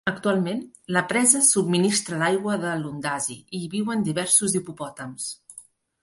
Actualment 0.09 0.61
la 0.95 1.01
presa 1.09 1.41
subministra 1.47 2.21
l'aigua 2.21 2.55
de 2.63 2.71
Lundazi 2.85 3.35
i 3.57 3.61
hi 3.65 3.69
viuen 3.75 4.01
diversos 4.07 4.55
hipopòtams. 4.61 5.29